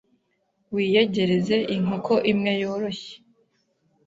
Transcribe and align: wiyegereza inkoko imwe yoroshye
wiyegereza 0.73 1.57
inkoko 1.75 2.13
imwe 2.31 2.51
yoroshye 2.61 3.13